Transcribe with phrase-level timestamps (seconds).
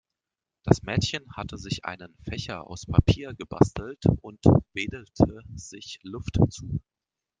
[0.65, 4.43] Das Mädchen hatte sich einen Fächer aus Papier gebastelt und
[4.73, 6.81] wedelte sich Luft zu.